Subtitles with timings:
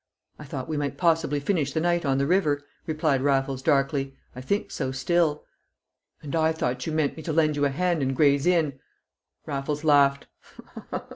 [0.39, 4.15] "I thought we might possibly finish the night on the river," replied Raffles, darkly.
[4.35, 5.45] "I think so still."
[6.23, 8.79] "And I thought you meant me to lend you a hand in Gray's Inn!"
[9.45, 10.25] Raffles laughed.